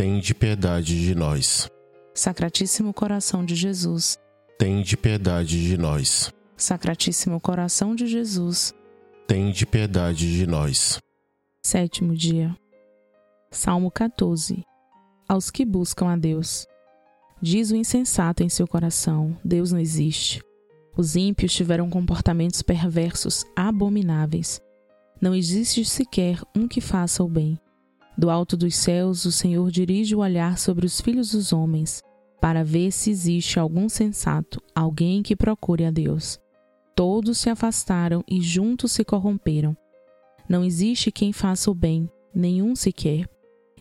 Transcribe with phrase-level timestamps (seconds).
[0.00, 1.68] Tende piedade de nós.
[2.14, 4.18] Sacratíssimo coração de Jesus,
[4.58, 6.32] Tende piedade de nós.
[6.56, 8.72] Sacratíssimo coração de Jesus.
[9.28, 10.98] Tende piedade de nós.
[11.62, 12.56] Sétimo dia.
[13.50, 14.64] Salmo 14.
[15.28, 16.66] Aos que buscam a Deus.
[17.42, 20.42] Diz o insensato em seu coração: Deus não existe.
[20.96, 24.62] Os ímpios tiveram comportamentos perversos abomináveis.
[25.20, 27.60] Não existe sequer um que faça o bem.
[28.20, 32.02] Do alto dos céus, o Senhor dirige o olhar sobre os filhos dos homens,
[32.38, 36.38] para ver se existe algum sensato, alguém que procure a Deus.
[36.94, 39.74] Todos se afastaram e juntos se corromperam.
[40.46, 43.26] Não existe quem faça o bem, nenhum sequer.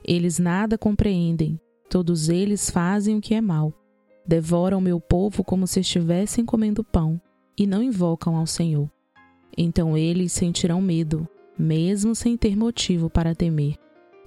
[0.08, 3.74] Eles nada compreendem, todos eles fazem o que é mal.
[4.26, 7.20] Devoram meu povo como se estivessem comendo pão,
[7.58, 8.90] e não invocam ao Senhor.
[9.58, 13.76] Então eles sentirão medo, mesmo sem ter motivo para temer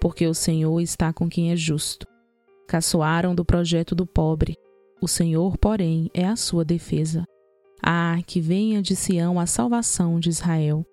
[0.03, 2.09] porque o Senhor está com quem é justo.
[2.67, 4.59] Caçoaram do projeto do pobre,
[5.01, 7.25] o Senhor, porém, é a sua defesa.
[7.81, 10.85] Ah, que venha de Sião a salvação de Israel.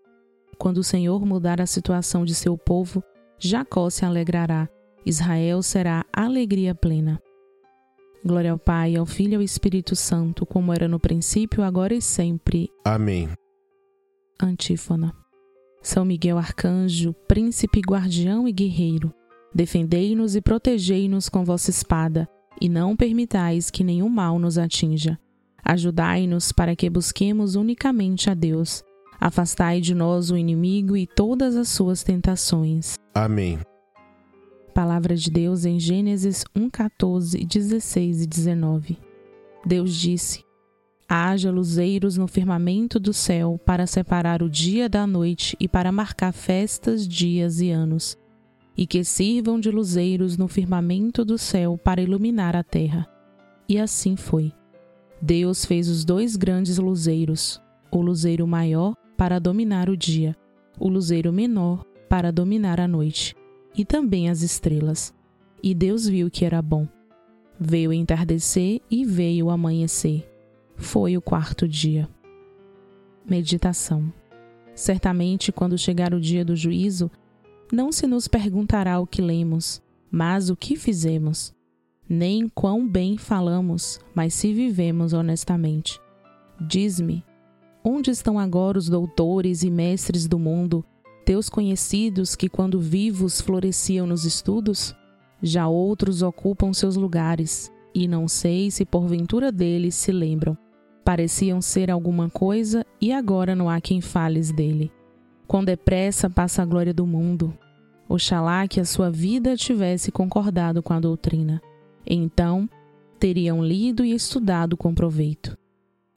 [0.60, 3.04] Quando o Senhor mudar a situação de seu povo,
[3.40, 4.70] Jacó se alegrará,
[5.04, 7.20] Israel será alegria plena.
[8.24, 12.02] Glória ao Pai, ao Filho e ao Espírito Santo, como era no princípio, agora e
[12.02, 12.70] sempre.
[12.86, 13.28] Amém.
[14.40, 15.19] Antífona.
[15.82, 19.14] São Miguel Arcanjo, príncipe, guardião e guerreiro,
[19.54, 22.28] defendei-nos e protegei-nos com vossa espada,
[22.62, 25.18] e não permitais que nenhum mal nos atinja.
[25.64, 28.84] Ajudai-nos para que busquemos unicamente a Deus.
[29.20, 32.96] Afastai de nós o inimigo e todas as suas tentações.
[33.14, 33.60] Amém.
[34.74, 38.98] Palavra de Deus em Gênesis 1, 14, 16 e 19.
[39.66, 40.44] Deus disse:
[41.10, 46.32] haja luzeiros no firmamento do céu para separar o dia da noite e para marcar
[46.32, 48.16] festas, dias e anos,
[48.78, 53.08] e que sirvam de luzeiros no firmamento do céu para iluminar a terra.
[53.68, 54.54] E assim foi.
[55.20, 57.60] Deus fez os dois grandes luzeiros,
[57.92, 60.36] o luzeiro maior para dominar o dia,
[60.80, 63.36] o luzeiro menor para dominar a noite,
[63.76, 65.12] e também as estrelas.
[65.62, 66.88] E Deus viu que era bom.
[67.60, 70.29] Veio entardecer e veio amanhecer
[70.80, 72.10] foi o quarto dia.
[73.30, 74.12] Meditação.
[74.74, 77.12] Certamente, quando chegar o dia do juízo,
[77.72, 81.54] não se nos perguntará o que lemos, mas o que fizemos,
[82.08, 86.00] nem quão bem falamos, mas se vivemos honestamente.
[86.60, 87.24] Diz-me,
[87.84, 90.84] onde estão agora os doutores e mestres do mundo,
[91.26, 94.96] teus conhecidos que, quando vivos, floresciam nos estudos?
[95.42, 100.58] Já outros ocupam seus lugares, e não sei se porventura deles se lembram
[101.10, 104.92] pareciam ser alguma coisa e agora não há quem fales dele.
[105.48, 107.52] Quão depressa passa a glória do mundo.
[108.08, 111.60] Oxalá que a sua vida tivesse concordado com a doutrina.
[112.06, 112.70] Então,
[113.20, 115.58] teriam lido e estudado com proveito.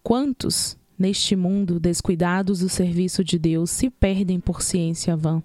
[0.03, 5.43] Quantos, neste mundo, descuidados do serviço de Deus, se perdem por ciência vã?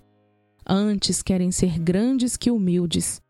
[0.68, 3.22] Antes querem ser grandes que humildes,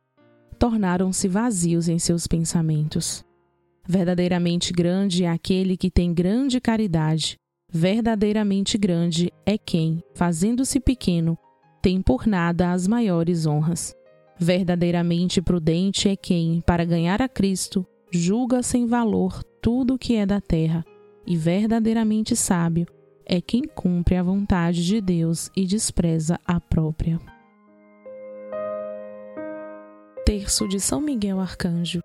[0.58, 3.24] tornaram-se vazios em seus pensamentos.
[3.88, 7.38] Verdadeiramente grande é aquele que tem grande caridade.
[7.72, 11.38] Verdadeiramente grande é quem, fazendo-se pequeno,
[11.82, 13.96] tem por nada as maiores honras.
[14.38, 20.26] Verdadeiramente prudente é quem, para ganhar a Cristo, julga sem valor tudo o que é
[20.26, 20.86] da terra,
[21.26, 22.86] e verdadeiramente sábio
[23.26, 27.20] é quem cumpre a vontade de Deus e despreza a própria.
[30.26, 32.02] Terço de São Miguel Arcanjo.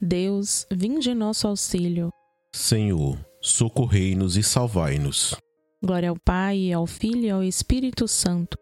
[0.00, 2.10] Deus, vinde em nosso auxílio.
[2.54, 5.36] Senhor, socorrei-nos e salvai-nos.
[5.82, 8.56] Glória ao Pai, ao Filho e ao Espírito Santo.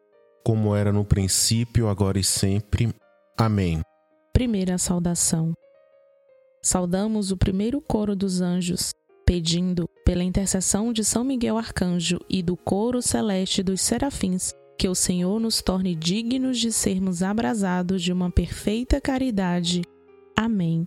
[0.45, 2.95] Como era no princípio, agora e sempre.
[3.37, 3.83] Amém.
[4.33, 5.53] Primeira saudação.
[6.63, 8.93] Saudamos o primeiro coro dos anjos,
[9.27, 14.95] pedindo, pela intercessão de São Miguel Arcanjo e do coro celeste dos serafins, que o
[14.95, 19.83] Senhor nos torne dignos de sermos abrasados de uma perfeita caridade.
[20.37, 20.87] Amém.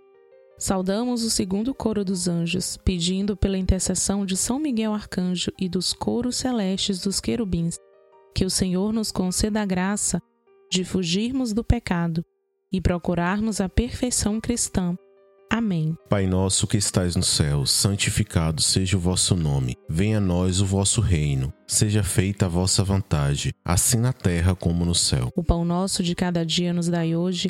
[0.61, 5.91] Saudamos o segundo coro dos anjos, pedindo pela intercessão de São Miguel Arcanjo e dos
[5.91, 7.79] coros celestes dos querubins,
[8.35, 10.21] que o Senhor nos conceda a graça
[10.71, 12.23] de fugirmos do pecado
[12.71, 14.95] e procurarmos a perfeição cristã.
[15.49, 15.97] Amém.
[16.07, 19.75] Pai nosso que estais no céu, santificado seja o vosso nome.
[19.89, 21.51] Venha a nós o vosso reino.
[21.67, 25.31] Seja feita a vossa vontade, assim na terra como no céu.
[25.35, 27.49] O pão nosso de cada dia nos dai hoje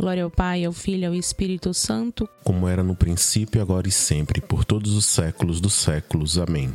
[0.00, 3.90] Glória ao Pai, ao Filho e ao Espírito Santo, como era no princípio, agora e
[3.90, 6.38] sempre, por todos os séculos dos séculos.
[6.38, 6.72] Amém.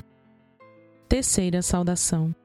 [1.10, 2.36] Terceira saudação.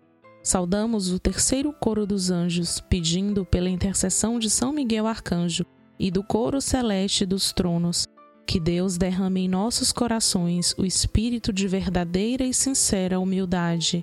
[0.43, 5.67] Saudamos o terceiro coro dos anjos, pedindo pela intercessão de São Miguel Arcanjo
[5.99, 8.07] e do coro celeste dos tronos,
[8.47, 14.03] que Deus derrame em nossos corações o espírito de verdadeira e sincera humildade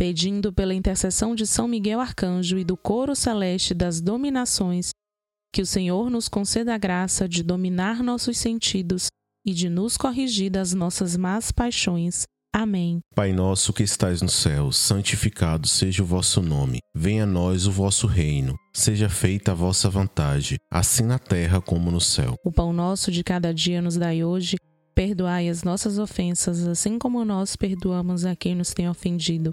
[0.00, 4.92] pedindo pela intercessão de São Miguel Arcanjo e do coro celeste das dominações,
[5.52, 9.08] que o Senhor nos conceda a graça de dominar nossos sentidos
[9.46, 12.22] e de nos corrigir das nossas más paixões.
[12.50, 13.00] Amém.
[13.14, 16.78] Pai nosso que estais no céu, santificado seja o vosso nome.
[16.96, 18.56] Venha a nós o vosso reino.
[18.74, 22.36] Seja feita a vossa vontade, assim na terra como no céu.
[22.42, 24.56] O pão nosso de cada dia nos dai hoje.
[24.94, 29.52] Perdoai as nossas ofensas, assim como nós perdoamos a quem nos tem ofendido.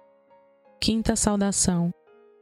[0.83, 1.93] Quinta saudação.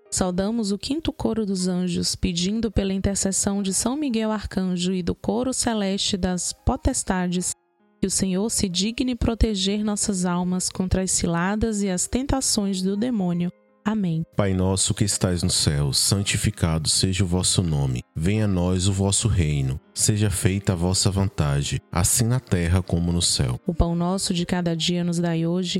[0.10, 5.13] Saudamos o quinto coro dos anjos, pedindo pela intercessão de São Miguel Arcanjo e do
[5.13, 7.51] coro celeste das potestades,
[8.00, 12.96] que o Senhor se digne proteger nossas almas contra as ciladas e as tentações do
[12.96, 13.51] demônio.
[13.84, 14.24] Amém.
[14.38, 18.03] Pai nosso que estais no céu, santificado seja o vosso nome.
[18.15, 19.77] Venha a nós o vosso reino.
[19.93, 23.60] Seja feita a vossa vontade, assim na terra como no céu.
[23.67, 25.79] O pão nosso de cada dia nos dai hoje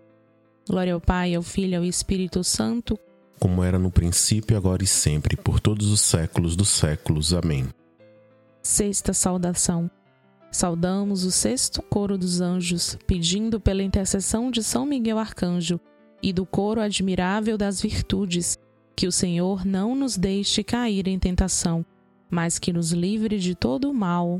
[0.67, 2.97] Glória ao Pai, ao Filho e ao Espírito Santo,
[3.41, 7.33] como era no princípio, agora e sempre, por todos os séculos dos séculos.
[7.33, 7.67] Amém.
[8.61, 9.89] Sexta saudação.
[10.51, 15.79] Saudamos o sexto coro dos anjos, pedindo pela intercessão de São Miguel Arcanjo
[16.21, 18.59] e do coro admirável das virtudes,
[18.95, 21.83] que o Senhor não nos deixe cair em tentação,
[22.29, 24.39] mas que nos livre de todo o mal.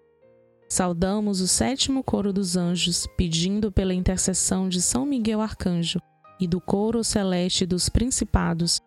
[0.71, 5.99] Saudamos o sétimo coro dos anjos, pedindo pela intercessão de São Miguel Arcanjo
[6.39, 8.79] e do coro celeste dos principados,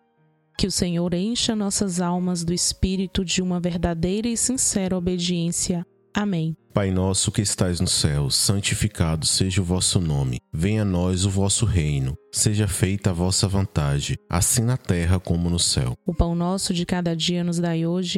[0.57, 5.85] que o Senhor encha nossas almas do espírito de uma verdadeira e sincera obediência.
[6.11, 6.57] Amém.
[6.73, 10.39] Pai nosso que estais no céu, santificado seja o vosso nome.
[10.51, 12.17] Venha a nós o vosso reino.
[12.31, 15.93] Seja feita a vossa vontade, assim na terra como no céu.
[16.03, 18.17] O pão nosso de cada dia nos dai hoje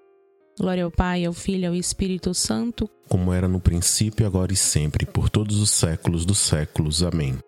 [0.61, 4.55] Glória ao Pai, ao Filho e ao Espírito Santo, como era no princípio, agora e
[4.55, 7.01] sempre, por todos os séculos dos séculos.
[7.01, 7.39] Amém.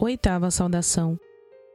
[0.00, 1.20] Oitava saudação.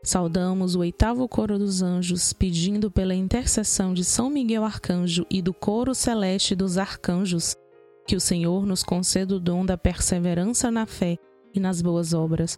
[0.02, 5.54] Saudamos o oitavo coro dos anjos, pedindo pela intercessão de São Miguel Arcanjo e do
[5.54, 7.56] coro celeste dos arcanjos,
[8.08, 11.16] que o Senhor nos conceda o dom da perseverança na fé
[11.54, 12.58] e nas boas obras,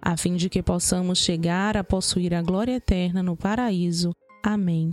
[0.00, 4.12] a fim de que possamos chegar a possuir a glória eterna no paraíso.
[4.44, 4.92] Amém.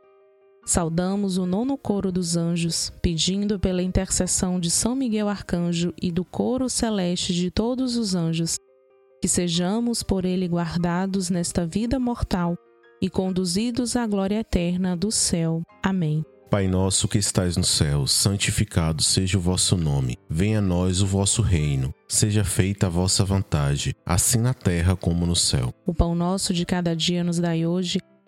[0.65, 6.23] Saudamos o nono coro dos anjos, pedindo pela intercessão de São Miguel Arcanjo e do
[6.23, 8.57] coro celeste de todos os anjos,
[9.21, 12.55] que sejamos por ele guardados nesta vida mortal
[13.01, 15.63] e conduzidos à glória eterna do céu.
[15.81, 16.23] Amém.
[16.51, 20.17] Pai nosso que estais no céu, santificado seja o vosso nome.
[20.29, 21.93] Venha a nós o vosso reino.
[22.09, 25.73] Seja feita a vossa vontade, assim na terra como no céu.
[25.85, 27.99] O pão nosso de cada dia nos dai hoje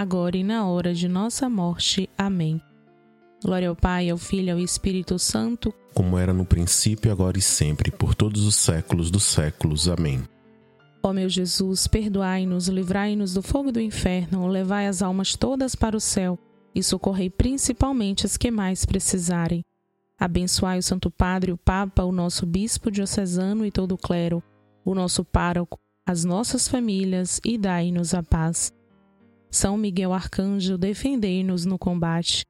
[0.00, 2.08] agora e na hora de nossa morte.
[2.18, 2.60] Amém.
[3.42, 7.42] Glória ao Pai, ao Filho e ao Espírito Santo, como era no princípio, agora e
[7.42, 9.88] sempre, por todos os séculos dos séculos.
[9.88, 10.22] Amém.
[11.02, 16.00] Ó meu Jesus, perdoai-nos, livrai-nos do fogo do inferno, levai as almas todas para o
[16.00, 16.38] céu
[16.74, 19.62] e socorrei principalmente as que mais precisarem.
[20.18, 24.42] Abençoai o Santo Padre, o Papa, o nosso Bispo diocesano e todo o clero,
[24.84, 28.75] o nosso pároco, as nossas famílias e dai-nos a paz.
[29.56, 32.44] São Miguel Arcanjo, defendei-nos no combate.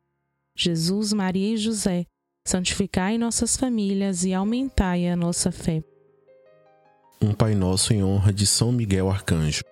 [0.59, 2.05] Jesus, Maria e José,
[2.45, 5.85] santificai nossas famílias e aumentai a nossa fé.
[7.23, 9.63] Um Pai Nosso em honra de São Miguel Arcanjo.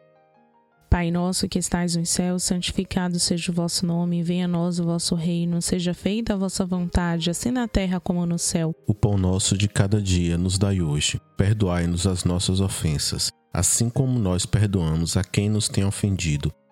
[0.88, 4.84] Pai nosso que estais nos céus, santificado seja o vosso nome, venha a nós o
[4.84, 8.72] vosso reino, seja feita a vossa vontade, assim na terra como no céu.
[8.86, 11.20] O pão nosso de cada dia nos dai hoje.
[11.36, 16.54] Perdoai-nos as nossas ofensas, assim como nós perdoamos a quem nos tem ofendido